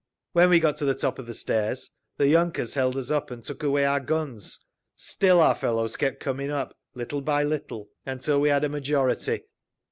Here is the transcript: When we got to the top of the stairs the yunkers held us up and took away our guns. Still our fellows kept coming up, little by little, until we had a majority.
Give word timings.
When 0.31 0.49
we 0.49 0.59
got 0.59 0.77
to 0.77 0.85
the 0.85 0.95
top 0.95 1.19
of 1.19 1.27
the 1.27 1.33
stairs 1.35 1.91
the 2.17 2.25
yunkers 2.27 2.73
held 2.73 2.97
us 2.97 3.11
up 3.11 3.29
and 3.29 3.43
took 3.45 3.61
away 3.61 3.85
our 3.85 3.99
guns. 3.99 4.65
Still 4.95 5.39
our 5.39 5.53
fellows 5.53 5.95
kept 5.95 6.19
coming 6.19 6.49
up, 6.49 6.75
little 6.95 7.21
by 7.21 7.43
little, 7.43 7.91
until 8.03 8.41
we 8.41 8.49
had 8.49 8.63
a 8.63 8.69
majority. 8.69 9.41